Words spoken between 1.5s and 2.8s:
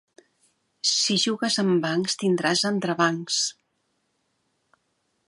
amb bancs tindràs